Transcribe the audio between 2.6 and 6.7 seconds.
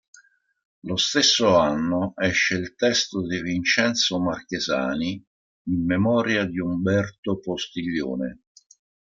testo di Vincenzo Marchesani, "In memoria di